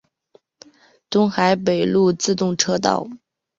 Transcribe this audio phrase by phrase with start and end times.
[1.11, 3.07] 东海北陆自动车道。